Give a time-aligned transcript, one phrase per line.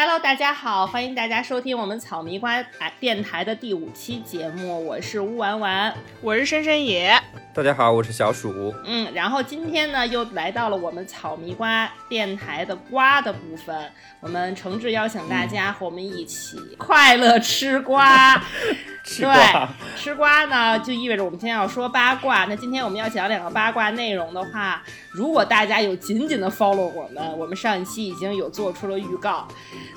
[0.00, 2.62] Hello，大家好，欢迎大家收听我们草迷瓜
[3.00, 7.20] 电台的第五期节目，我是乌丸丸，我是深深野。
[7.58, 8.72] 大家好，我是小鼠。
[8.84, 13.76] 嗯，然后今天呢，又来到了我们草迷瓜电台的瓜的部分，
[14.20, 18.40] 我们诚挚邀请大家和我们一起快乐吃瓜。
[19.02, 22.44] 吃瓜，吃瓜呢，就意味着我们今天要说八卦。
[22.44, 29.48] 那今天我们要讲两个八卦内容的话，如果大家有紧紧的 follow 我们，我们上一期已经有做出了预告。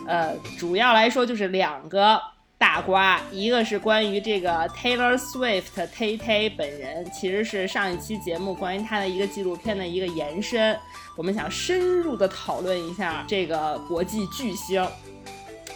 [0.07, 2.19] 呃，主要来说就是两个
[2.61, 5.63] 大瓜，一个是关于这个 Taylor Swift
[5.97, 10.77] Tay Tay 本人，其实是上一期节目关于他的一个纪录片的一个延伸，
[11.17, 14.87] 我们想深入的讨论一下这个国际巨星。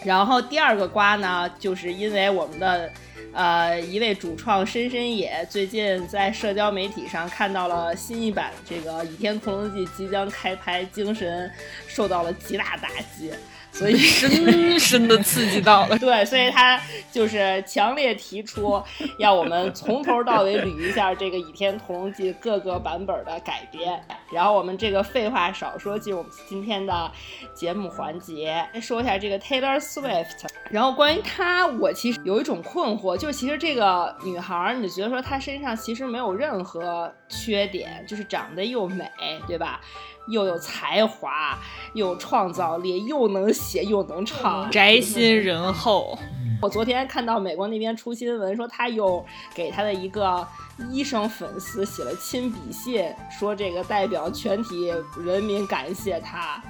[0.03, 2.91] 然后第二个瓜呢，就是因为我们的
[3.34, 11.52] 呃一位主创深深野最近在社交媒体上看到了新一版这个《倚天屠龙记》即将开拍，精神
[11.88, 13.31] 受到了极大打击。
[13.77, 16.79] 所以深深的刺激到了， 对，所以他
[17.11, 18.82] 就是强烈提出
[19.20, 24.01] 要我们从头到尾捋一下这个《倚天屠龙记》各个版本的改编。
[24.32, 27.12] 然后我们这个废话少说，进入我们今天的
[27.54, 30.48] 节目环节，说一下这个 Taylor Swift。
[30.70, 39.10] 然后关于她，我其实有一种困惑，就是其实这个女孩，你觉得说她身上其实没有任何缺点，就是长得又美，
[39.48, 39.82] 对吧？
[40.27, 41.57] 又有才华，
[41.93, 46.17] 又有创造力，又能写又能唱，宅心仁厚。
[46.62, 49.23] 我昨天看到美国那边出新闻，说他又
[49.54, 50.48] 给他的一个
[50.90, 56.63] 医生粉丝写了亲笔信，说这个代表全体人民感谢他。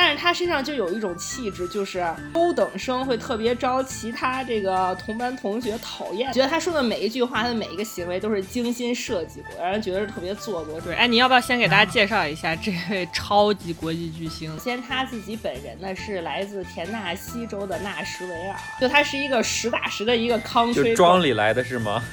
[0.00, 1.98] 但是他身上就有一种气质，就是
[2.36, 10.80] 优等生会特别招其他这个同班同学讨厌，觉得他说的每一句话，他的每一个行为都是精心设计过，让人觉得是特别做作。
[10.82, 14.56] 对，哎，你要不要先给大家介绍一下这位超级国际巨星？
[14.60, 22.04] 先他自己本人呢是来自田纳西州的纳什维尔，就他是一个实打实的一个康吹，就庄里来的是吗？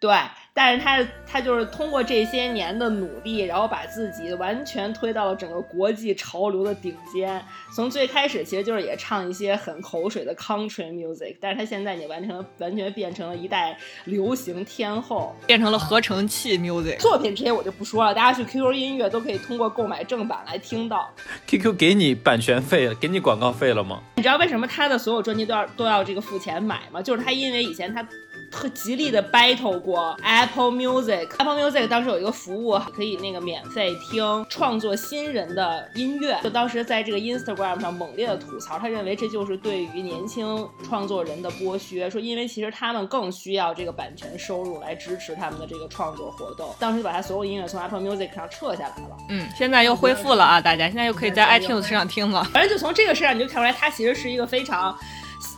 [0.00, 0.10] 对。
[0.54, 7.42] 但是他他就是通过这些年的努力，然后把自己完全推到了整个国际潮流的顶尖。
[7.74, 16.98] 从最开始其实就是也唱一些很口水的 country music，但是他现在也完成完全变成了一代流行天后，变成了合成器 music。
[16.98, 21.10] 作品这些我就不说了，大家去 QQ 音乐都可以通过购买正版来听到。
[21.46, 24.02] QQ 给你版权费，给你广告费了吗？
[24.16, 27.00] 你知道为什么他的所有专辑都要都要这个付钱买吗？
[27.00, 28.06] 就是他因为以前他。
[28.52, 49.16] 特极力的 battle 过 Apple Music，Apple Music 当时有一个服务可以那个免费听创作新人的音乐，就当时在这个 Instagram 上猛烈的吐槽，他认为这就是对于年轻创作人的剥削，说因为其实他们更需要这个版权收入来支持他们的这个创作活动，当时就把他所有音乐从 Apple Music 上撤下来了。
[49.30, 52.44] 嗯，现在又恢复了啊，大家现在又可以在 iTunes 上听了。
[52.52, 54.94] 反正就从这个事上你就看出来，他其实是一个非常。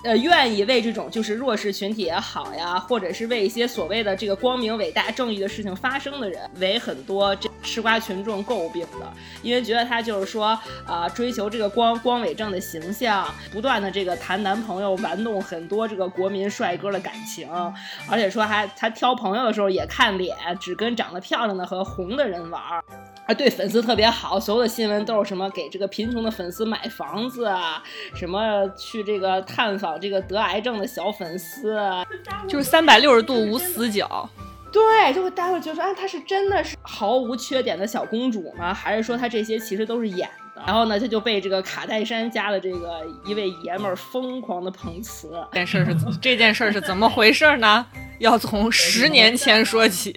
[0.03, 17.48] 呃，愿意为这种就是弱势群体也好呀，或者是为一些所谓的这个光明伟大正义的事情发生的人，为很多这吃瓜群众诟病的，因为觉得他就是说，啊，追求这个光光伟正的形象，不断的这个谈男朋友，玩弄很多这个国民帅哥的感情，
[18.08, 22.84] 而且说还他挑朋友的时候也看脸，只跟长得漂亮的和红的人玩儿。
[23.26, 27.82] 啊，对粉丝特别好，所有的新闻都是什么给这个贫穷的粉丝买房子啊，
[28.14, 31.75] 什么去这个探访这个得癌症的小粉丝，
[32.46, 34.28] 就是三百六十度无死角。
[34.75, 38.75] 对，就会大家会觉得说，啊，她是真的是毫无缺点的小公主吗？
[38.75, 40.62] 还是说她这些其实都是演的？
[40.67, 45.31] 然后呢，她就被这个卡戴珊家的这个一位爷们儿疯狂的碰瓷。
[45.53, 47.87] 这件事是这件事是怎么回事呢？
[48.19, 50.12] 要从十年前说起。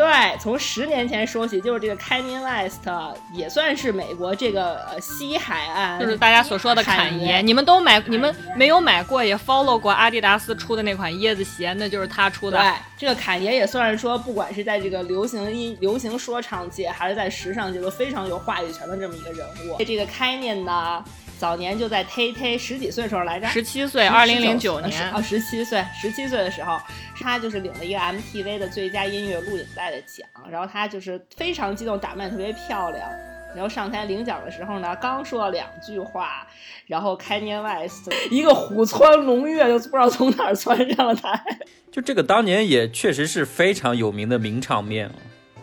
[0.00, 2.88] 对，从十年前说起，就是这个 Kanye West
[3.34, 7.42] 也算是美国这个呃西海岸，就是大家所说的侃爷。
[7.42, 12.58] 你们都买，你们没有买过也 follow 过阿迪达斯出的那款椰子鞋，那就是他出的。
[12.58, 19.76] 对，这个侃爷也算是说，不管是在这个流行音、流行说唱界，还是在时尚界，都非常有话语权的这么一个人物。
[19.84, 21.04] 这个 Kanye 呢？
[21.40, 26.78] 早年就在 Tay Tay 十几岁时候来着，十七岁，二零零九年哦，十七岁，十七岁的时候，
[27.18, 33.08] 他就是领了一个 MTV 的最佳音乐录影带的奖，然后他就是非常激动，打扮特别漂亮，
[33.54, 36.46] 然后上台领奖的时候呢，刚说了两句话，
[36.86, 41.42] 然后 Kanye West 一个虎窜龙跃，就不知道从哪儿窜上了台。
[41.90, 45.10] 就这个当年也确实是非常有名的名场面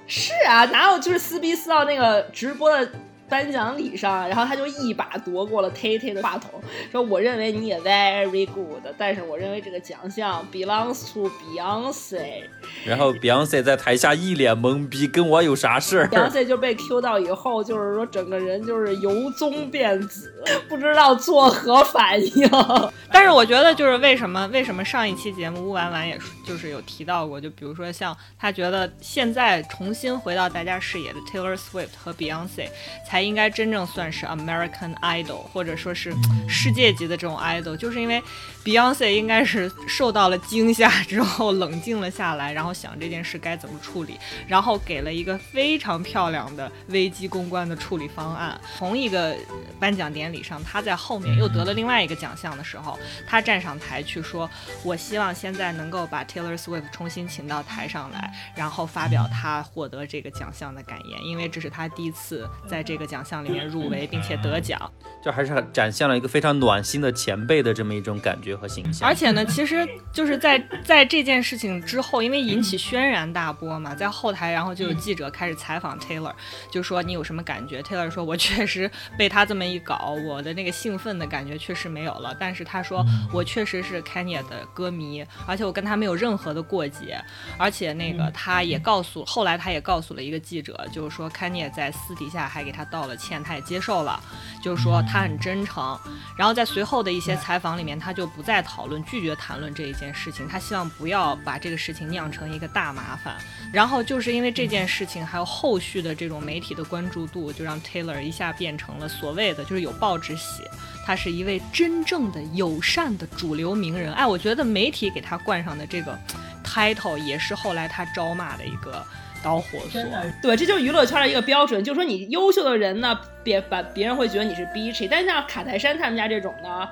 [0.07, 2.91] 是啊，哪有就是撕逼撕到那个直播的。
[3.29, 12.43] 颁奖礼上，然后他就一把夺过了 Tay Tay 的话筒，说：“我认为你也 very good，但是我认为这个奖项 belongs to Beyonce。”
[12.85, 20.33] 然后 Beyonce 在台下一脸懵逼，跟我有啥事儿？Beyonce 就被 Q 到以后，就是说整个人就是由棕变紫，
[20.69, 22.49] 不知道作何反应。
[23.11, 32.69] 但是我觉得就是为什么为什么上一期节目乌婉婉也就是有提到过，就比如说像他觉得现在重新回到大家视野的 Taylor Swift 和 Beyonce
[33.05, 36.13] 才应该真正算是 American Idol，或者说是
[36.47, 38.21] 世界级的这种 idol，就是因为
[38.63, 48.59] Beyonce 应该是受到了惊吓之后冷静了下来，然后想这件事该怎么处理，然后给了一个非常漂亮的危机公关的处理方案。
[48.77, 49.35] 同一个
[49.79, 54.49] 颁奖典礼上，他在后面又得了另外一个奖项的时候，他站上台去说
[54.83, 64.79] ：“我希望现在能够把 Taylor Swift 重新请到台上来，然后发表他获得这个奖项的感言，因为这是他第一次在这个奖项里面入围并且得奖，
[65.23, 69.07] 就还是展现了一个非常暖心的前辈的这么一种感觉和形象。
[69.07, 76.33] 而且呢，其实就是在在这件事情之后，因为引起轩然大波嘛，在后台，然后就有记者开始采访 Taylor，
[76.69, 82.35] 就说你有什么感觉？Taylor 说：“我确实被他这么一搞，我的那个兴奋的感觉确实没有了。
[82.39, 87.19] 但是他说我确实是 Kanye 的歌迷，而且我跟他没有任何的过节。
[87.57, 94.19] 而且那个他也告诉，后来他也告诉了一个记者，就是说 Kanye 在私底下还给他道了歉，他也接受了，
[94.63, 95.99] 就是说他很真诚。
[96.35, 100.47] 然后在随后的一些采访里面，他就不再讨论，拒绝谈论这一件事情。
[100.47, 103.35] 他希望不要把这个事情酿成一个大麻烦。
[103.71, 110.69] 然后就是因为这件事情，还有后续的这种媒体的关注度，就让 Taylor 一下变成了所谓的就是有报纸写，
[111.05, 114.13] 他是一位真正的友善的主流名人。
[114.13, 116.17] 哎，我觉得媒体给他冠上的这个
[116.63, 119.05] title 也是后来他招骂的一个
[119.43, 120.01] 导火索。
[120.41, 126.87] 对，这就是娱乐圈的一个标准，就是说你优秀的人呢，别把别人会觉得你是 bitchy，但像卡戴珊他们家这种呢。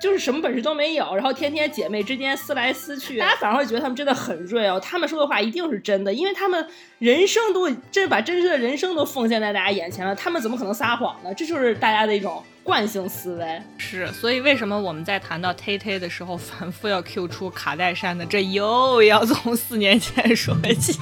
[0.00, 6.64] 就是什么本事都没有，然后天天姐妹之间撕来撕去，大家反而会觉得他们真的很 real，他们说的话一定是真的，因为他们
[7.00, 11.34] 人生都真把真实的人生都奉献在大家眼前了，他们怎么可能撒谎呢？
[11.34, 13.60] 这就是大家的一种惯性思维。
[13.76, 20.96] 是，所以为什么我们在谈到 Tay Tay 的时候，反复要 Q 出卡戴珊的，这又要从四年前说起。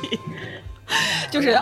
[1.31, 1.59] 就是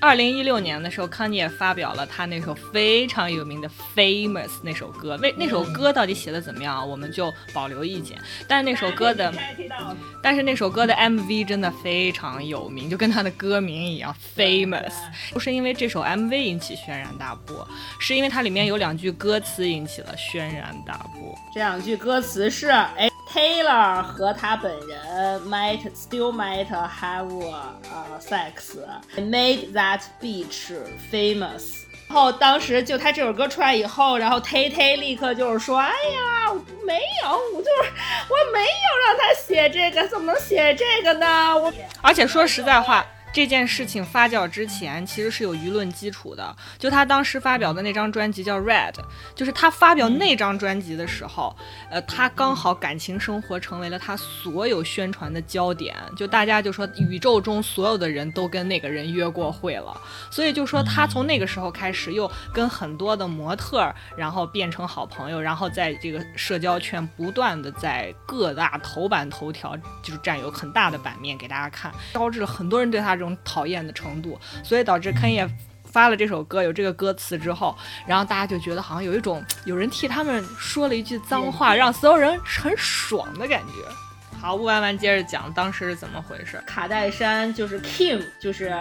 [0.00, 5.16] 二零一六年的时候，康妮也发表了他那首非常有名的《Famous》那首歌。
[5.22, 8.18] 为那首歌到底写的怎么样，我们就保留意见。
[8.46, 9.32] 但是那首歌的，
[10.22, 14.92] 但是那首歌的 MV 真的非常有名，就跟他的歌名一样，Famous。
[15.32, 17.66] 不是因为这首 MV 引起轩然大波，
[17.98, 21.36] 是因为它里面有两句歌词引起了轩然大波。
[21.54, 23.08] 这两句歌词是：哎。
[23.32, 28.76] Taylor 和他本人 might still might have a sex,
[29.16, 30.72] made that beach
[31.12, 31.84] famous。
[32.08, 36.52] 然后当时就他这首歌出来以后，然后 Tay Tay 立刻就是说：“哎呀，
[36.86, 37.92] 没有，我就是
[38.30, 41.54] 我没有让他写这个，怎么能写这个呢？
[41.54, 41.70] 我
[42.00, 46.56] 而且说实在话。”这件事情发酵之前，其实是有舆论基础的。
[46.78, 48.92] 就他当时发表的那张专辑叫《Red》，
[49.34, 51.54] 就是他发表那张专辑的时候，
[51.90, 55.94] 呃，他刚好感情生活成为了他所有宣传的焦点。
[56.16, 60.00] 就大家就说，宇宙中所有的人都跟那个人约过会了。
[60.30, 73.17] 所以就说他从那个时候开始，又跟很多的模特，然后变成好朋友，然后在这个社交圈不断的在各大头版头条，就是占有很大的版面给大家看，招致了很多人对他。
[73.18, 75.48] 这种讨厌的程度，所以导致坑也
[75.84, 77.76] 发了这首歌，有这个歌词之后，
[78.06, 84.07] 然后大家就觉得好像有一种有人替他们说了一句脏话，让所有人很爽的感觉。
[84.40, 86.62] 好，吴婉婉接着讲当时是怎么回事。
[86.64, 88.72] 卡戴珊就是 Kim，就是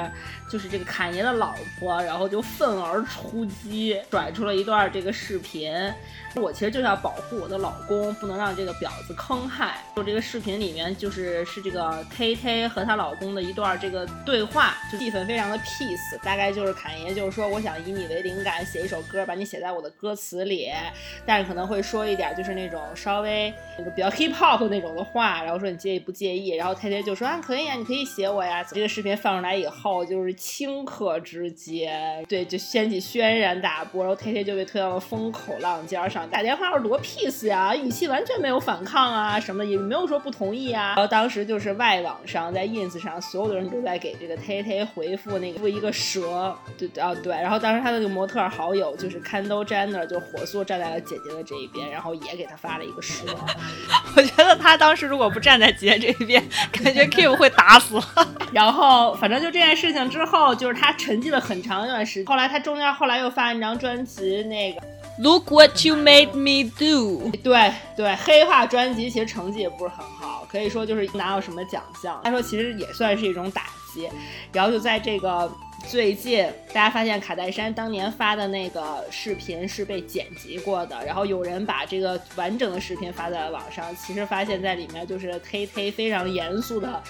[0.49, 5.73] 就是这个侃爷的老婆，然后就愤而出击，甩出了一段这个视频。
[6.35, 9.83] 我其实就是要保护我的老公，不能让这个婊子坑害。
[9.95, 16.21] 就这个视频里面，就是是这个 KK 和她老公的一段这个对话，就气氛非常的 peace。
[16.21, 20.69] 大概就是侃爷就是说，我想以你为灵感写一首歌，把你写在我的歌词里，
[21.25, 26.49] 但是可能会说一点就是那种稍微那个比较 hip hop 那种的话，然后说你介意不介意？
[26.49, 28.61] 然后泰天就说啊可以啊，你可以写我呀。
[28.61, 36.29] 这个视频放出来以后，就是顷刻之间，对，就掀起轩然大波，然后泰天就被推到了风口浪尖上。
[36.29, 40.87] 打电话说多 peace 呀，语气完全没有反抗啊，什么的也没有说不同意啊。
[40.87, 47.33] 然后当时就是外网上在 ins 上，所有的人都在给这个泰天回复那个一个蛇，对啊对。
[47.33, 53.23] 然后当时他的那个模特好友就是 Kendall Jenner 就火速站在了姐姐的这一边，然后也给他发了一个蛇。
[54.17, 58.03] 我觉得他当时如果不不站在杰这边，感觉 Kim 会打死我。
[58.51, 62.25] 然后反正就这件事情之后，就是他沉寂了很长一段时间。
[62.25, 64.81] 后来他中间后来又发了一张专辑，那个
[65.19, 67.29] Look what you made me do。
[67.43, 72.19] 对对，黑化专辑其实成绩也不是很好，可以说就是拿到什么奖项。
[72.23, 74.09] 他说其实也算是一种打击。
[74.51, 75.51] 然后就在这个。
[75.85, 83.95] 最近大家发现卡戴珊当年发的那个视频是被剪辑过的，然后有人把这个完整的视频发在了网上。
[83.95, 87.01] 其实发现，在里面就是 Tay 非常严肃的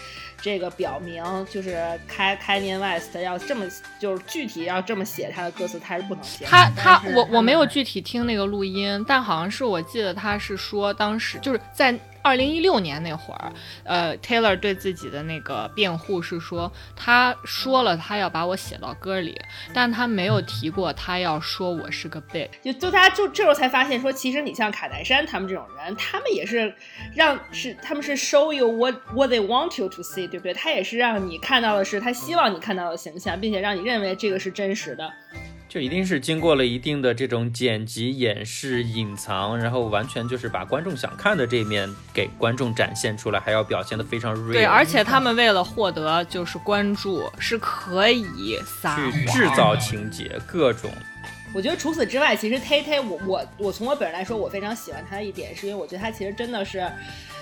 [0.42, 3.66] 这个表明，就是开开年 West 要这么
[4.00, 6.46] 就是具体要这么写他的歌词，他是不能写。
[6.46, 11.98] 他他我我没有具体听那个录音，但好像是我记得他是说当时就是在。
[12.28, 13.54] 二零一六年那会儿，
[13.86, 19.40] 呃，Taylor 对自己的那个辩护是说，他说了他要把我写到歌里，
[19.74, 22.50] 但他没有提过他要说我是个 bit。
[22.62, 26.76] 就就大家就这时候才发现说，其实你像卡戴珊他们这种人，他们也是
[27.16, 30.54] 让是他们是 show you what what they want you to see，对不对？
[30.54, 35.10] 他也是让你看到的是他希望你看到的形象，并且让你认为这个是真实的。
[35.78, 44.54] 就一定是经过了一定的这种剪辑、掩饰、隐藏，然后完全就是把观众想看的这一面给观众展现出来，还要表现的非常 real。
[44.54, 50.90] 对，而且他们为了获得就是关注，是可以撒去制造情节，各种。
[51.54, 56.92] 我觉得除此之外，其实 Tay Tay，我我我从我本人来说，我非常喜欢他的一点，是因为我觉得他其实真的是。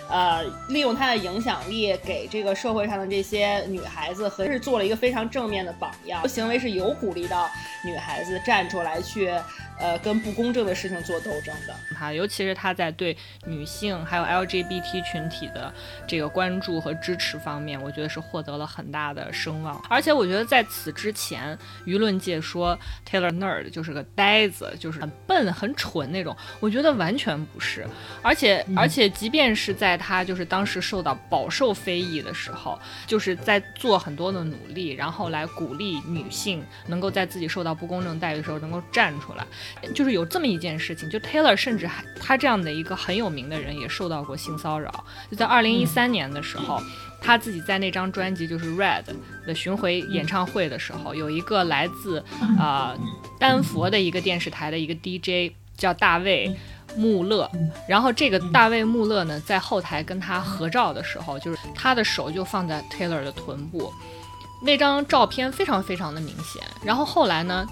[0.09, 7.49] 呃，利用他的影响力，给这个社会上的这些女孩子，和是做了一个非常正面的榜样，行为是有鼓励到
[7.83, 9.31] 女孩子站出来去。
[9.77, 13.13] 呃，跟不公正的事情做斗争的他，尤其是他在对
[13.45, 15.69] 女性还有 LGBT 群体的
[16.07, 19.83] 这个关注和支持方面，我觉得是获得了很大的声望。
[19.89, 27.85] 而且我觉得在此之前，舆论界说 Taylor nerd 就是个呆子，就是很笨、很蠢那种，我觉得完全不是。
[28.21, 39.45] 而且，而且，即便是在他就是当时受到饱受非议的时候，就是在做很多的努力，然后来鼓励女性能够在自己受到不公正待遇的时候能够站出来。
[39.93, 45.03] 就是有这么一件事情，就 Taylor 甚至还他这样的一个很有名的人也受到过性骚扰。
[45.29, 46.81] 就在二零一三年的时候，
[47.21, 49.03] 他自己在那张专辑就是 Red
[49.45, 52.23] 的巡回演唱会的时候，有一个来自
[52.59, 52.95] 啊
[53.39, 56.55] 丹佛的一个电视台的一个 DJ 叫大卫
[56.95, 57.49] 穆勒，
[57.87, 63.93] 然后这个大卫穆勒呢在后台跟他合照的时候，就是他的手就放在 Taylor 的臀部，
[64.61, 66.61] 那张照片非常非常的明显。
[66.83, 67.67] 然后后来呢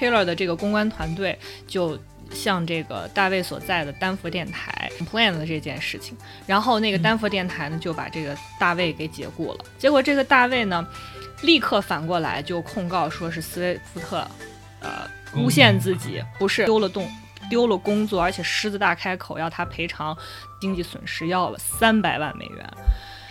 [0.00, 1.98] ？Taylor 的这个公关团队就
[2.30, 9.64] 向这个大卫所在的丹佛电台 plan 了这件事情，然后那个丹佛电台呢就把这个大卫给解雇了。
[9.78, 10.86] 结果这个大卫呢，
[11.42, 14.28] 立刻反过来就控告说是斯威夫特，
[14.80, 17.08] 呃，诬陷自己，不是丢了洞
[17.48, 20.16] 丢了工作，而且狮子大开口要他赔偿
[20.60, 22.66] 经济损失，要了三百万美元。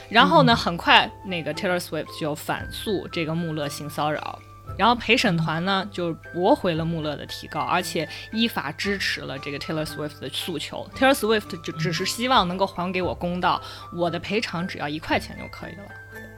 [0.10, 4.40] 然后呢，很快那个 Taylor Swift 就反诉这个穆勒性骚扰。
[4.78, 10.86] 然后陪审团呢就驳回了穆勒的提告，而且依法支持了这个 Taylor Swift 的诉求。
[10.98, 13.62] Taylor Swift 就只是希望能够还给我公道，
[13.94, 15.84] 我的赔偿只要一块钱就可以了。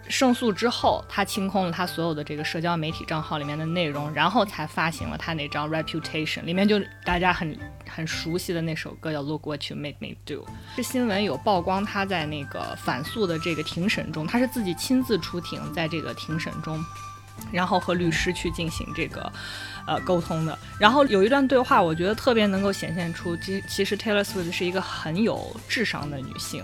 [0.09, 7.57] 胜诉之后，他清空了他所有的这个社交媒体账号里面的内容，然后才发行了他那张 Reputation，里面就大家很
[7.89, 10.45] 很熟悉的那首歌叫 Look What You Made Me Do。
[10.75, 16.83] 这新闻有曝光他在那个反诉的这个庭审中，他是自己亲自出庭，在这个庭审中。
[17.51, 19.31] 然后和律师去进行这个，
[19.87, 20.57] 呃，沟通的。
[20.77, 26.63] 然后有一段对话，我觉得特别能够显现出，其其实 Taylor Swift 是一个很有智商的女性。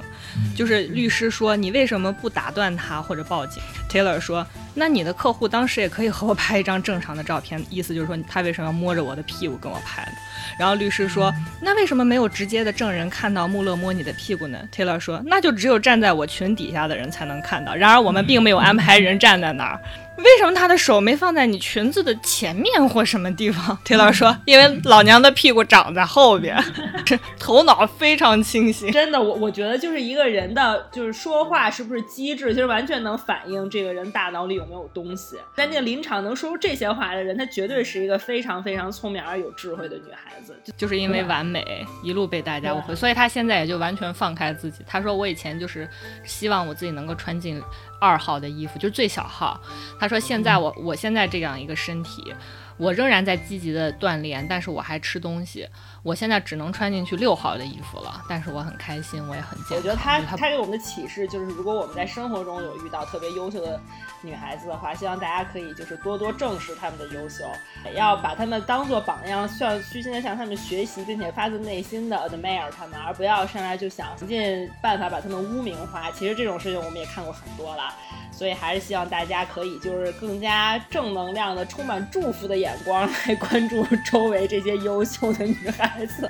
[0.55, 10.11] 就是律师说：“你为什么不打断他或者报警？”Taylor 说：“那你的客户当时也可以和我拍一张正常的照片，意思就是说他为什么要摸着我的屁股跟我拍呢？”
[10.59, 17.73] 然后律师说：“那为什么没有直接的证人看到穆勒摸你的屁股呢？”Taylor 说：“那就只有站在我裙底下的人才能看到。
[17.73, 19.79] 然而我们并没有安排人站在那儿。”
[20.17, 23.77] 为什么他的手没放在你裙子的前面或什么地方？
[23.83, 26.57] 铁老说，因为老娘的屁股长在后边，
[27.37, 28.91] 头脑非常清醒。
[28.91, 35.37] 真的，我我觉得就是一个人的，就是说话是不是机智，其实完全能反映这个人大脑里有没有东西。
[35.55, 40.59] 在那个临场能说出这些话的人，她绝对是一个非常非常聪明而有智慧的女孩子。
[40.75, 44.83] 就是因为完美，一路被大家误会，所以她现在也就完全放开自己。
[44.87, 45.87] 她说：“我以前就是
[46.25, 47.61] 希望我自己能够穿进。”
[48.01, 49.57] 二号的衣服就是最小号。
[49.97, 52.33] 她说：“现在我我现在这样一个身体，
[52.77, 55.67] 我仍然在积极的锻炼，但是我还吃东西。
[56.01, 59.77] 我现在只能穿进去六号的衣服了，但是我很开心，我也很健康。
[59.77, 63.79] 我觉得他就是他给我们的启示就是，如果我们在生活中有遇到特别优秀的
[64.21, 67.45] 女孩子的话，希望大家可以就是多多正视她们的优秀，
[67.85, 76.11] 也要把她们当做榜样，向虚心的向她们学习，并且发自内心的 admire 她们，而不要上来就想想尽办法把她们污名化。
[76.11, 77.93] 其实这种事情我们也看过很多了。
[78.35, 86.29] 所以还是希望大家可以就是更加正能量的、充满祝福的眼光来关注周围这些优秀的女孩子。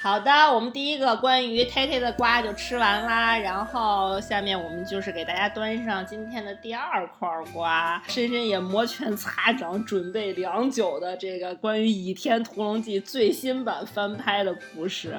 [0.00, 15.16] 好的，我们第一个关于 Tate 的瓜就吃完啦，然后下面我们就是给大家端上今天的第二块瓜，深深也摩拳擦掌准备良久的这个关于《倚天屠龙记》最新版翻拍的故事。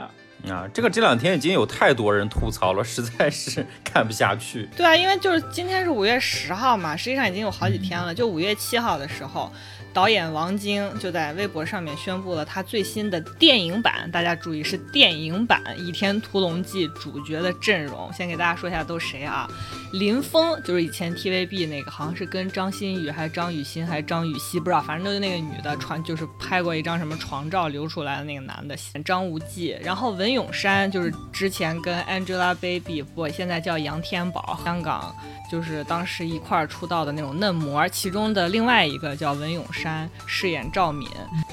[0.49, 4.69] 啊，这个这两天已经有太多人吐槽了，实在是 看不下去。
[4.75, 8.13] 对啊，因为就是今天是五月十号嘛，实际上已经有好几天了。
[8.13, 9.51] 就五月七号的时候，
[9.95, 18.11] 导演王晶就在微博上面宣布了他最新的电影版，大家注意是电影版《倚天屠龙记》主角的阵容。
[18.11, 19.49] 先给大家说一下都谁啊？
[19.93, 28.75] 林峰就是以前 TVB 那个，好像是跟张馨予还是张雨欣还是张雨绮，不知道，反正就是那个女的传，就是拍过一张什么床照流出来的那个男的，
[29.05, 29.77] 张无忌。
[29.81, 35.15] 然后文咏珊就是之前跟 Angelababy 不，现在叫杨天宝，香港
[35.49, 39.84] 就是当时一块儿出道的那种嫩模，其中的另外一个叫文咏珊，
[40.25, 41.07] 饰演赵敏。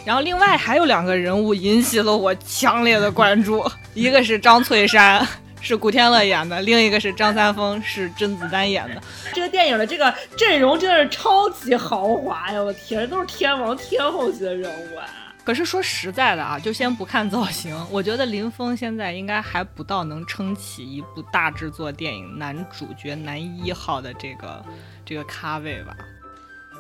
[0.05, 5.27] 然后另外还有两个人物引起了我强烈的关注，一个是张翠山。
[5.65, 9.01] 是古天乐演的，另一个是张三丰，是甄子丹演的。
[9.33, 12.61] 这个电影的这个阵容真的是超级豪华呀！
[12.61, 15.07] 我天，都是天王天后级的人物啊！
[15.45, 24.65] 可是说实在的啊，就先不看造型，我觉得林峰现在应该还不到能撑起一部大制作电影男主角男一号的这个
[25.07, 25.97] 这个咖位吧。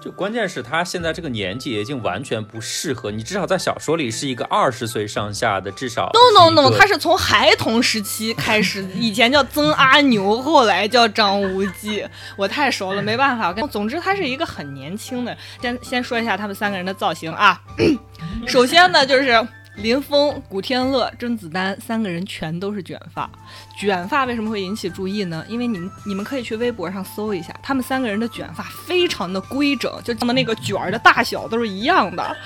[0.02, 6.10] 就关键是他现在这个年纪已经完全不适合你，至少在小说里是一个二十岁上下的，至少。
[6.12, 12.04] No No No，他是从孩童时期开始，以前叫曾阿牛，后来叫张无忌，
[12.36, 13.52] 我太熟了，没办法。
[13.52, 15.36] 跟总之，他是一个很年轻的。
[15.60, 17.60] 先先说一下他们三个人的造型啊，
[18.48, 19.46] 首先呢就是。
[19.76, 23.28] 林峰、古天乐、甄子丹三个人全都是卷发，
[23.78, 25.42] 卷发为什么会引起注意呢？
[25.48, 32.36] 因为你们你们可以去微博上搜一下，他们三个人的卷发非常的规整，就他们那个卷儿的大小都是一样的，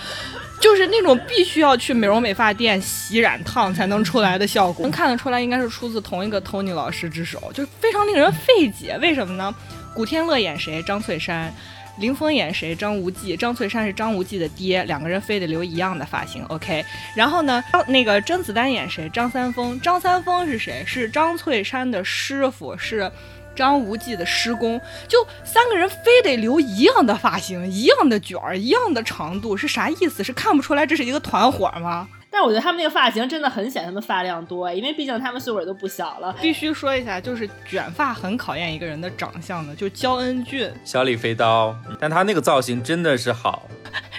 [0.60, 8.96] 就是那种必须要去美容美发店洗染烫才能出来的效果，能看得出来应该是出自同一个 Tony 老师之手，就非常令人费解。
[9.02, 9.52] 为什么呢？
[9.92, 10.80] 古天乐演谁？
[10.82, 11.52] 张翠山。
[11.98, 12.74] 林峰演谁？
[12.74, 13.36] 张无忌。
[13.36, 16.44] 张翠山是张无忌的爹，两个人非得留一样的发型。
[16.46, 16.84] OK，
[17.14, 19.08] 然后呢，那个甄子丹演谁？
[19.08, 19.80] 张三丰。
[19.80, 20.84] 张三丰是谁？
[20.86, 23.10] 是张翠山的师傅，是
[23.54, 24.80] 张无忌的师公。
[25.08, 30.22] 就三个人非得留一样的发型，一样的卷儿，一样的长度，是啥意思？
[30.22, 32.08] 是看不出来这是一个团伙吗？
[32.38, 36.36] 但我觉得他们那个发型真的很显他们发量多，因为毕竟他们岁数也都不小了。
[36.38, 43.66] 必须说一下，就是卷发很考验一个人的长相的，就焦恩俊、小李飞刀，但他那个造型真的是好。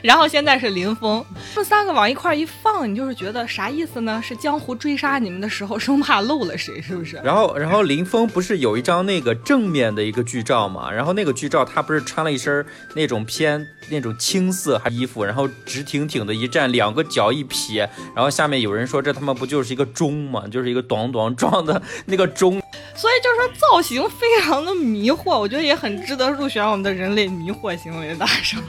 [0.01, 1.23] 然后现在是林峰，
[1.55, 4.21] 这三个往一块一放，你就是觉得啥意思呢？
[4.23, 7.17] 是江湖追杀你们的时候，生怕漏了谁，是不是？
[7.23, 10.91] 然后，然后林峰不是有一张那个正面的一个剧照嘛？
[10.91, 17.89] 然后那个剧照他不是穿了一身那种偏那种青色衣服，然后直挺挺的一站，两个脚一撇。
[18.15, 20.47] 然后下面有人说这他妈不就是一个钟嘛？
[20.47, 22.61] 就是一个咚咚撞的那个钟，
[22.95, 28.61] 所以就是说造型非常的迷惑，我觉得也很值得入选我们的人类迷惑行为大赏。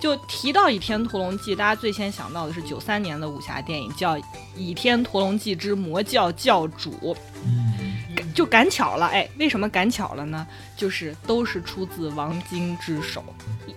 [0.00, 4.16] 就提到《倚天屠龙记》，大家最先想到的是九三年的武侠电影，叫
[4.56, 6.92] 《倚天屠龙记之魔教教主》。
[8.34, 10.46] 就赶巧了，哎，为什么赶巧了呢？
[10.76, 13.24] 就是都是出自王晶之手。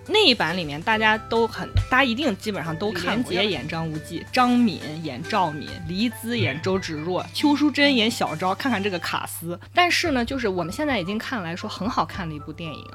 [0.05, 3.15] 那一版里面大家都很，大家一定基本上都看。
[3.15, 8.53] 连杰演张无忌，张敏演赵敏，黎姿演周芷若，邱淑贞演小昭。
[8.55, 9.57] 看看这个卡司。
[9.73, 12.85] 但是呢，就是我们现在已经看来说很好看的一部电影，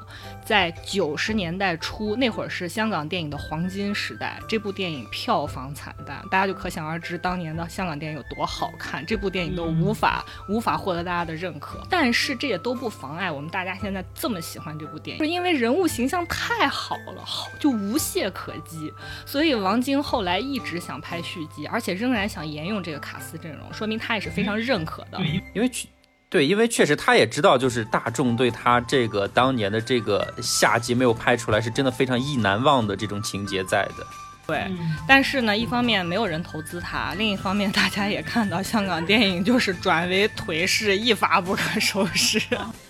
[0.45, 4.39] 在九十年代初那会儿是香港电影的黄金时代。
[4.47, 9.03] 这部电影票房惨淡，大家就可想而知当年的香港电影有多好看。
[9.05, 11.79] 这部电影都无法无法获得大家的认可。
[11.89, 14.03] 但是这也都不妨碍我们大家现在。
[14.15, 18.91] 这么喜欢这部电影，是因为人物形象太好了，好就无懈可击。
[19.25, 25.19] 所以王晶后来一直想拍续集，而且仍然想沿用这个卡斯阵容，说明他也是非常认可的。
[25.53, 25.87] 因为确
[26.29, 34.05] 对，因为确实他也知道，就是大众对他这个当年的这个下集没有拍出来，是真的非常意难忘的这种情节在的。
[34.47, 34.71] 对，
[35.07, 42.39] 但是呢，一方面没有人投资他， 另一方面大家也看到香港电影就是转为颓势，一发不可收拾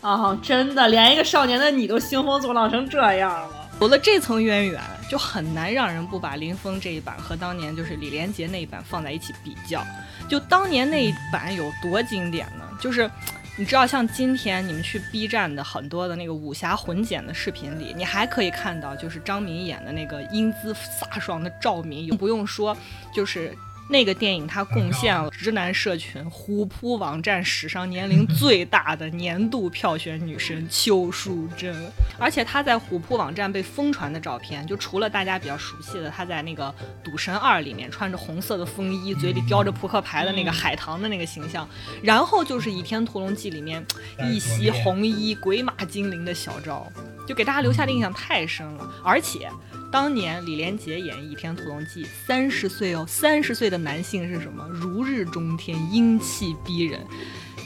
[0.02, 0.38] 啊！
[0.44, 3.70] 真的，连一个少年的你都兴风作浪成这样了。
[3.82, 9.86] 有了这层渊源，就很难让人不把林峰这一版和当年就是李连杰那一版放在一起比较。
[10.30, 12.63] 就当年那一版有多经典呢？
[12.80, 13.10] 就是
[13.58, 22.76] 你知道，像今天你们去 B 站的很多的那个武侠混剪的视频里，你还可以看到，就是张敏演的那个英姿飒爽的赵敏，不用说，
[23.13, 23.58] 就是。
[23.88, 31.76] 那个电影它贡献了直男社群虎扑网站史上年龄最大的年度票选女神邱淑贞，
[32.17, 36.67] 而且她在虎扑网站被疯传的照片，就除了大家比较熟悉的她在那个
[37.04, 41.67] 《赌神二》里面穿着红色的风衣，嘴里叼着扑克牌的那个海棠的那个形象，
[42.02, 43.86] 然后就是《倚天屠龙记》里面
[44.24, 46.91] 一袭红衣鬼马精灵的小昭，
[47.28, 49.48] 就给大家留下的印象太深了，而且。
[49.96, 54.68] 当年李连杰演《倚天屠龙记》，三十岁哦，三十岁的男性是什么？
[54.70, 57.00] 如日中天，英气逼人。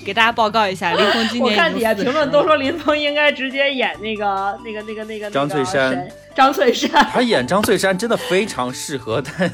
[0.06, 6.08] 给大家报告一下，林峰今年 我看底下评论都说林峰应该直接演那个、那个、那个、那个张翠山。
[6.36, 9.50] 张翠山，他演张翠山真的非常适合，他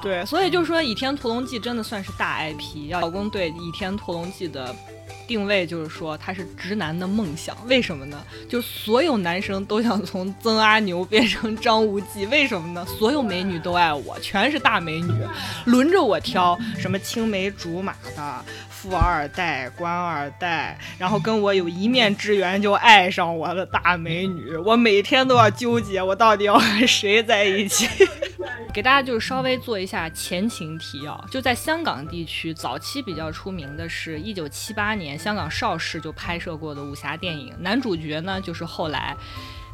[0.00, 2.86] 对，所以就说《倚天屠龙记》真的算是大 IP。
[2.86, 4.72] 要老公对《倚天屠龙记》的。
[5.32, 8.22] 定位就是说他是直男的梦想，为什么呢？
[8.50, 12.84] 就所有男生都想从曾阿牛变成张无忌，为什么呢？
[12.98, 15.10] 所有美女都爱我，全是大美女，
[15.64, 27.88] 轮着我挑，什么青梅竹马的富二代、官二代，然后跟我有一面之缘就爱上我的大美女，我每天都要纠结，我到底要和谁在一起。
[28.72, 39.14] 给大家就是稍微做一下前情提要，就在香港地区早期比较出名的是一九七八年香港邵氏就拍摄过的武侠电影，男主角呢就是后来，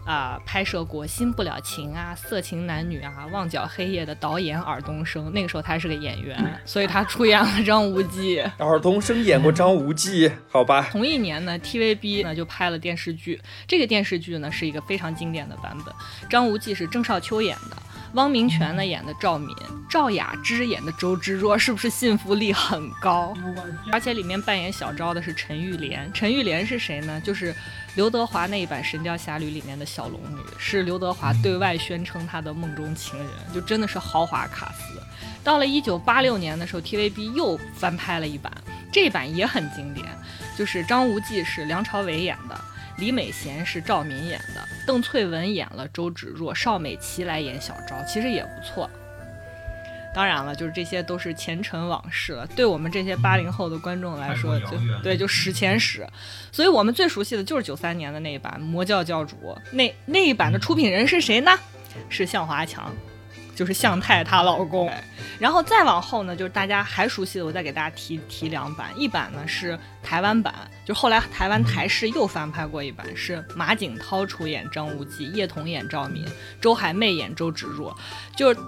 [0.04, 8.40] 啊拍摄过《新不了情》啊《色情男女》啊《旺角黑夜》的导演尔冬升，那个时候他是个演员，所以他出演了张无忌。
[8.58, 10.88] 尔冬升演过张无忌，好吧。
[10.90, 15.94] 同一年呢，TVB 呢就拍了电视剧，这个电视剧呢是一个非常经典的版本，
[16.28, 17.76] 张无忌是郑少秋演的。
[18.14, 19.54] 汪明荃呢演的赵敏，
[19.88, 23.34] 赵雅芝演的周芷若，是不是信服力很高？
[23.92, 27.20] 而且里面扮演小昭的是陈玉莲，陈玉莲是谁呢？
[27.20, 27.54] 就是
[27.94, 35.00] 刘德华那一版《神雕侠侣》里面的小龙女，是刘德华对外宣称他的梦中情人，就真的是豪华卡司。
[35.44, 38.52] 到了一九八六年的时候，TVB 又翻拍了一版，
[38.92, 40.06] 这版也很经典，
[40.56, 42.58] 就是张无忌是梁朝伟演的。
[42.98, 48.90] 李美贤是赵敏演的，邓萃雯演了周芷若，邵美琪来演小昭，其实也不错。
[50.14, 56.04] 当然了，就是这些都是前尘往事了，对我们这些八零后的观众来说，就对就史前史。
[56.50, 59.36] 所以我们最熟悉的就是九三年的那一版《魔教教主》，
[59.70, 61.52] 那那一版的出品人是谁呢？
[62.08, 62.92] 是向华强。
[63.58, 64.88] 就是向太她老公，
[65.40, 76.24] 然后再往后呢，就是大家还熟悉的，我再给大家提提两版，一版呢是台湾版，就后来台湾台视又翻拍过一版，是马景涛出演张无忌，叶童演赵敏，
[76.60, 77.92] 周海媚演周芷若，
[78.36, 78.60] 就是。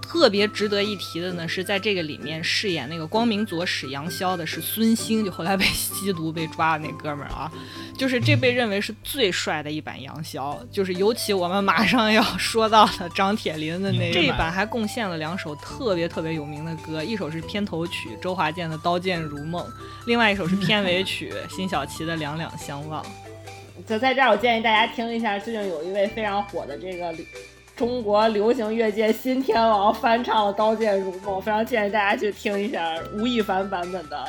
[0.00, 7.50] 特别值得一提的呢，是在这个里面饰演那个光明左使杨逍的是孙兴，就后来被吸毒被抓的那哥们儿啊，
[7.98, 19.64] 就是这被认为是最帅的一版杨逍，就是尤其我们马上要说到的张铁林的那这一版还贡献了两首特别特别有名的歌，一首是片头曲周华健的《刀剑如梦》，
[20.06, 23.02] 另外一首是片尾曲 辛晓琪的《两两相望》。
[23.86, 27.14] 就在这儿，我建议大家听一下，最近有一位非常火的这个。
[27.76, 34.26] 中国流行乐界新天王翻唱了《刀剑如梦》，非常建议大家去听一下吴亦凡版本的。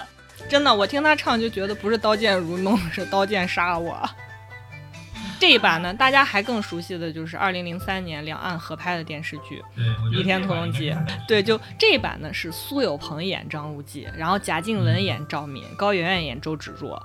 [0.50, 3.94] 真的，我听他唱就觉得不是《刀剑如梦》，是《刀剑杀我》。
[5.40, 9.64] 这一版呢，大家还更熟悉的就是二零零三年两岸合拍的电视剧
[10.12, 10.92] 《倚天屠龙记》。
[11.28, 17.02] 对，就这一版呢是苏有朋演张无忌，然后贾静雯演赵敏，高圆圆演周芷若。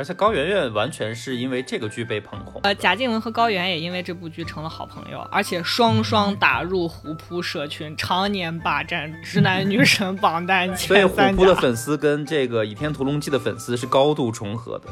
[0.00, 14.88] 而且高圆圆完全是因为这个剧被捧红，呃，贾静雯和高圆也因为这部剧成了好朋友，而且双双打入虎扑社群，常年霸占直男女神榜单前所以虎扑的粉丝跟这个《倚天屠龙记》的粉丝是高度重合的。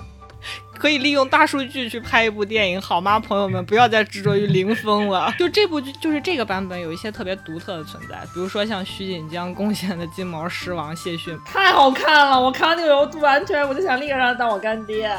[0.79, 3.65] 可以利用大数据去拍一部电影，好吗，朋友们？
[3.67, 5.33] 不要再执着于零分了。
[5.39, 12.41] 就这部剧，就是这个版本有一些特别独特的存在，比如说像徐锦江贡献的金毛狮王谢逊，太好看了！
[12.41, 15.11] 我看完那个我，完全我就想立刻让他当我干爹。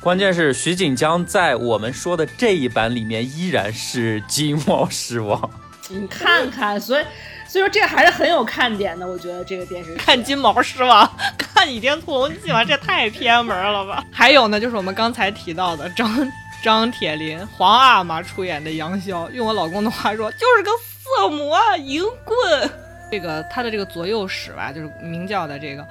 [0.00, 5.50] 关键是徐锦江在我们说的这一版里面依然是金毛狮王，
[5.88, 7.04] 你看看，所以。
[7.50, 14.04] 所以说这个还是很有看点的，我觉得这个电视看金毛狮王， 看倚天屠龙记嘛，这太偏门了吧？
[14.12, 16.32] 还有呢，就是我们刚才提到的张
[16.62, 20.70] 张铁林、皇阿玛出演的杨逍，用我老公的话说，就是个
[21.02, 22.70] 色魔淫棍。
[23.10, 25.86] 这个他的这个左右使吧，就是明教的这个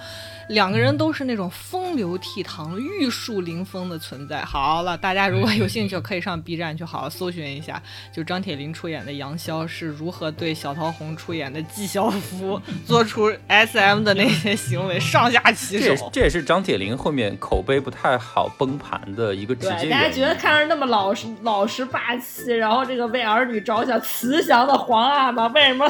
[0.47, 4.43] 两个人都是那种风流倜傥、玉树临风的存在。
[4.43, 7.79] 好了，大家如果有兴趣，可以上 B 站去好好搜寻一下，
[8.11, 16.09] 就张铁林出演的杨逍是如何对小桃红出演的纪晓芙 做出 SM 的那些行为，上下其手。
[16.11, 20.39] 这也是张铁林后面口碑不太好崩盘的一个直对，接大家觉得。
[20.39, 25.85] 看着那么老实、老实霸气，然后这个为儿女着想、慈祥的皇阿玛，为什么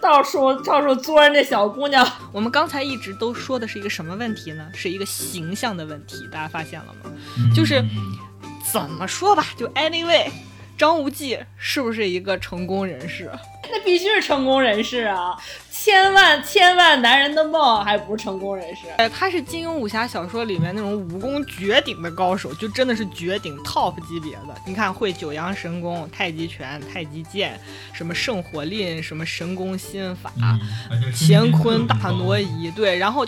[0.00, 2.06] 到处到处作人这小姑娘？
[2.30, 4.68] 我们刚才一直都说的是一个什么问题呢？
[4.74, 7.10] 是一个形象的问题，大家发现了吗？
[7.54, 7.82] 就是
[8.70, 10.30] 怎么说吧，就 anyway，
[10.76, 13.30] 张无忌是不是一个成功人士？
[13.70, 15.36] 那必须是成功人士啊！
[15.80, 18.88] 千万千万男人的梦，还不是成功人士？
[18.96, 24.54] 哎，他是金庸武侠小说里面那种武功绝顶的高手，就真的是绝顶 top 级别的。
[24.66, 27.58] 你看，会九阳神功、太极拳、太极剑，
[27.92, 30.32] 什么圣火令，什么神功心法，
[31.16, 33.24] 乾坤大挪移，对，然后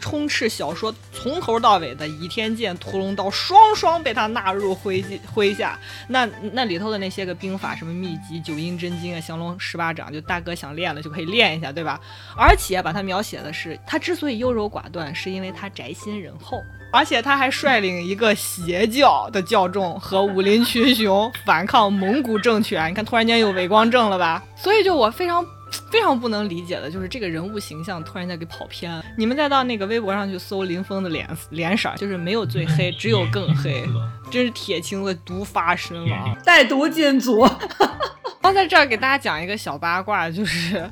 [0.00, 5.78] 充斥小说从头到尾的倚天剑、屠龙刀，双双被他纳入麾麾下。
[6.08, 12.00] 那那里头的那些个兵法，什么秘籍、九阴真经啊、降龙十八掌，就大哥想练了就可以练一下，对吧？
[12.36, 16.58] 而且把他描写的是，他之所以优柔寡断，是因为他宅心仁厚。
[16.92, 22.90] 而且他还率领一个邪教的教众和武林群雄反抗蒙古政权。
[22.90, 24.42] 你看，突然间有伪光正了吧？
[24.56, 25.46] 所以就我非常
[25.90, 29.04] 非常不能理解的就是这个人物形象突然间给跑偏了。
[29.16, 33.84] 你们再到那个微博上去搜林峰的脸脸色，就是没有最黑，只有更黑，
[34.30, 36.36] 真是铁青的毒发身亡。
[36.44, 40.88] 带毒进组，然后在这儿给大家讲一个小八卦，就是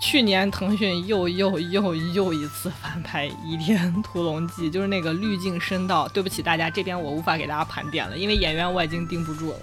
[0.00, 9.58] 去年腾讯又又又又一次翻拍《倚天屠龙记》，就是那个滤镜深到，对不起大家，这边我无法给大家盘点了，因为演员我已经盯不住了。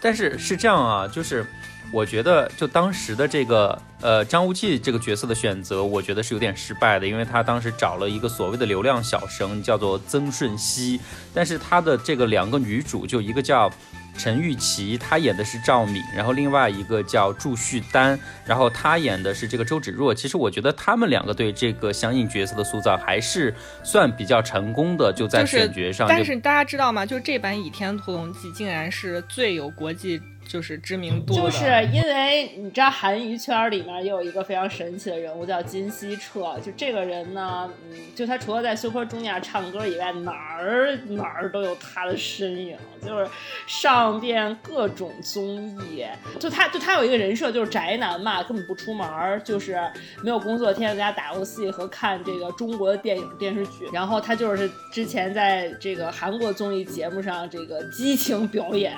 [0.00, 1.46] 但是是这样啊，就是
[1.92, 10.98] 我觉得就当时的这个呃张无忌这个角色的选择，我觉得是有点失败的，因为他当时找了一个所谓的流量小生，叫做曾舜晞，
[11.34, 13.70] 但是他的这个两个女主，就一个叫。
[14.14, 20.14] 陈钰琪，她演的是赵敏，然后另外一个叫祝绪丹，然后她演的是这个周芷若。
[20.14, 26.06] 其实我觉得他们两个对这个相应角色的塑造还是算比较成功的，就在选角上。
[26.06, 27.06] 但是大家知道吗？
[27.06, 43.26] 就这版《倚天屠龙记》竟然是最有国际就是知名度，就是因为你知道韩娱圈里面也有一个非常神奇的人物叫金希澈，就这个人呢，嗯，就他除了在 Super Junior 唱歌以外，哪儿哪儿都有他的身影，就是
[43.66, 46.04] 上遍各种综艺。
[46.38, 49.80] 就他就他有一个人设就是宅男嘛，根本不出门儿，就是
[50.22, 53.88] 没有工作，天天在家打游戏和看这个中国的电影电视剧。
[53.92, 58.92] 然后他就是之前在这个韩国综艺节目上这个激情表演。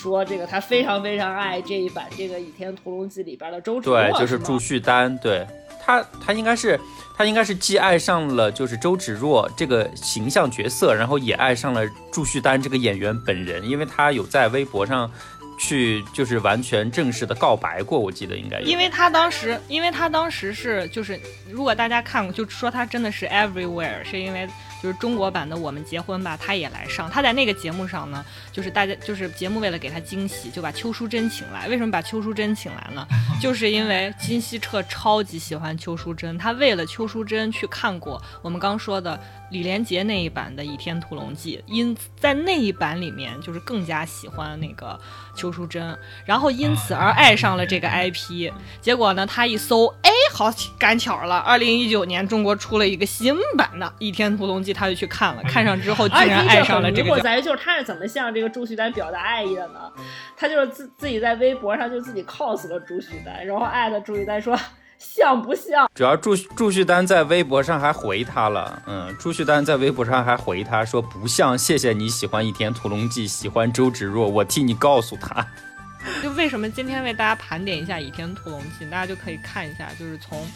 [0.00, 5.44] 说这个他非常非常爱这一版这个《倚天屠龙记》里边的周芷若，对，就是吗祝绪丹，对
[5.84, 6.78] 他，他应该是
[7.16, 11.82] 他应该是既爱上了就是周芷若这个形象角色，然后也爱上了
[12.12, 15.10] 祝绪丹这个演员本人，因为他有在微博上
[15.58, 18.66] 去就是完全正式的告白过，我记得应该有。
[18.66, 21.18] 因为他当时，因为他当时是就是，
[21.50, 24.48] 如果大家看过，就说他真的是 everywhere，是因为
[24.82, 27.10] 就是中国版的《我们结婚吧》，他也来上。
[27.10, 31.68] 他在那个节目上呢，就是大家就是节目为了给他惊喜，就把邱淑贞请来。
[31.68, 33.06] 为什么把邱淑贞请来呢？
[33.40, 39.18] 就是因为金希澈超级喜欢邱淑贞，他为了邱淑贞去看过我们刚说的
[39.50, 44.98] 李连杰那一版的《倚天屠龙记》，因此在那一版里面就是更加喜欢那个
[45.38, 45.96] 邱淑贞，
[46.26, 48.52] 然后因此而爱上了这个 IP。
[48.80, 59.90] 结果呢，他一搜，哎，好赶巧了，二零一九年中国出了一个新版的《倚天屠龙记》，他就去看了，看上之后竟然爱上了这个在于，就是他是怎么向这个朱旭丹表达爱意的呢？
[60.36, 64.58] 他就是自自己在微博上就自己 cos 了朱旭丹，然后艾特朱旭丹说
[64.98, 65.88] 像不像？
[65.94, 75.46] 主要祝祝绪丹在微博上还回他了，嗯，祝绪丹在微博上还回他说不像，谢谢你喜欢《倚天屠龙记》，喜欢周芷若，我替你告诉他。
[76.22, 80.46] 就为什么今天为大家盘点一下《倚天屠龙记》，大家就可以看一下，就是从，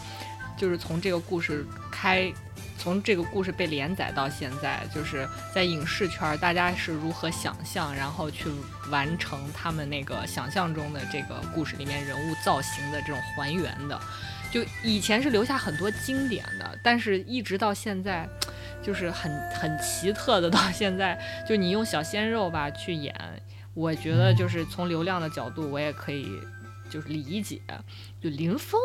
[0.57, 2.31] 就是从这个故事开，
[2.77, 8.49] 从这个故事被连载到现在，就是在影视圈儿大家是如何想象，然后去
[8.89, 13.99] 完成他们那个想象中的这个故事里面人物造型的这种还原的。
[14.53, 18.29] 就以前是留下很多经典的，但是一直到现在，
[18.83, 23.15] 就是很很奇特的，到现在就你用小鲜肉吧去演。
[23.73, 26.27] 我觉得就是从流量的角度，我也可以
[26.87, 27.59] 就是理解。
[28.23, 28.79] 就林峰，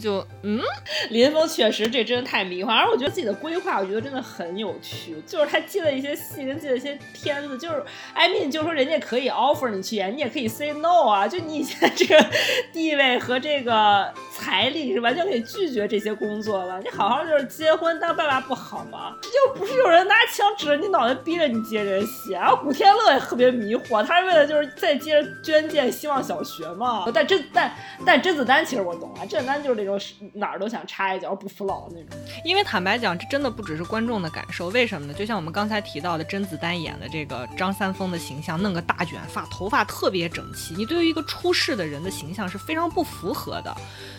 [0.00, 0.60] 就嗯，
[1.10, 5.14] 林峰确实这真的太迷幻，而我觉得自己的规划，我觉得真的很有趣。
[5.24, 7.80] 就是他接了一些戏，跟接了一些片子，就是
[8.12, 11.28] 艾米，就是说人家可以 offer 你去演，你也可以 say no 啊。
[11.28, 12.26] 就你以前这个
[12.72, 16.80] 地位和这个财力你是完全可以拒绝这些工作了。
[16.80, 19.14] 你好好就是结婚当爸爸不好吗？
[19.22, 22.32] 又不是有人拿枪指着你脑袋逼着你接这些戏。
[22.32, 27.08] 然后古天乐也特别迷惑，他是为了就是再接着捐建希望小学嘛。
[27.14, 27.72] 但甄但
[28.04, 28.66] 但甄子丹。
[28.72, 30.00] 其实我懂啊，甄子丹就是那种
[30.32, 32.18] 哪儿都想插一脚不服老的那种。
[32.42, 34.68] 因为坦白讲，这真的不只是观众的感受。
[34.68, 35.12] 为什么呢？
[35.12, 40.72] 就像我们刚才提到的，甄子丹演的这个张三丰的形象，弄个大卷发，头发特别整齐。
[40.72, 43.76] 你对于一个出世的人的形象是非常不符合的。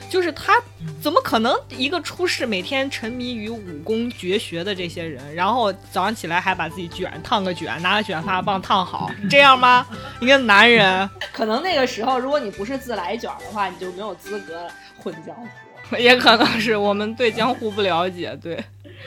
[0.07, 0.61] 就是他
[1.01, 9.87] 怎么可能一个出世每天沉迷于武功绝学的这些人，然后早上起来还把自己卷烫个卷，拿个卷发棒烫好，这样吗？
[10.21, 14.42] 一个男人，可能那个时候如果你不是自来卷的话，你就没有资格
[15.03, 15.47] 混江湖。
[15.97, 18.63] 也可能是我们对江湖不了解，对。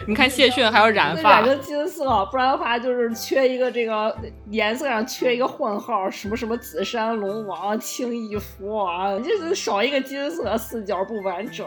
[0.06, 4.14] 你看谢逊还要染发，染个金色，不然的话就是缺一个这个
[4.50, 11.66] 颜色上缺一个混号，什么什么紫山龙王、青翼蝠啊，就是少一个金色，四角不完整。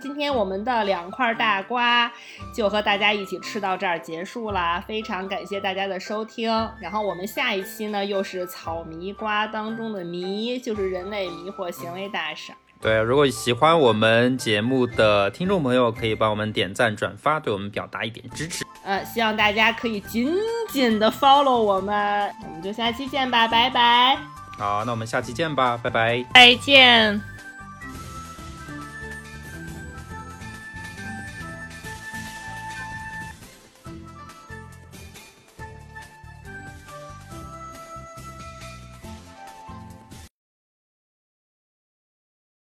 [0.00, 2.10] 今天我们的两块大瓜
[2.54, 6.50] 就和大家一起吃到这儿结束啦，非常感谢大家的收听。
[6.80, 12.56] 然后我们下一期呢，又是草迷瓜当中的迷，就是人类迷惑行为大赏。
[12.80, 18.64] 对，如果喜欢我们节目的听众朋友，可以帮我们点赞、转发，对我们表达一点支持。
[18.84, 20.32] 呃，希望大家可以紧
[20.70, 24.16] 紧的 follow 我们，我们就下期见吧，拜拜。
[24.58, 27.35] 好，那我们下期见吧，拜拜，再见。